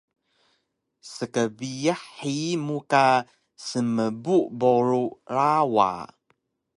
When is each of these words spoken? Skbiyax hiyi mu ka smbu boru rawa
Skbiyax 1.11 2.01
hiyi 2.17 2.51
mu 2.65 2.77
ka 2.91 3.03
smbu 3.67 4.37
boru 4.59 5.03
rawa 5.35 5.89